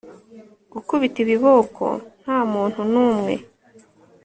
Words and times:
Gukubita 0.73 1.17
ibiboko 1.23 1.85
Nta 2.21 2.37
muntu 2.51 2.79
numwe 2.91 3.33